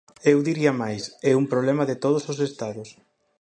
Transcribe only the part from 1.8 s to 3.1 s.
de todos os estados.